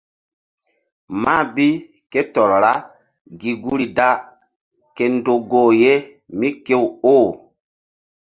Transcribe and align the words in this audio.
Mah 1.21 1.43
bi 1.53 1.67
ké 2.11 2.19
tɔr 2.33 2.51
ra 2.63 2.73
gi 3.39 3.51
guri 3.63 3.87
da 3.97 4.09
ke 4.95 5.05
ndo 5.15 5.33
goh 5.49 5.71
ye 5.81 5.93
mí 6.37 6.47
kew 6.65 6.83
oh. 7.15 7.27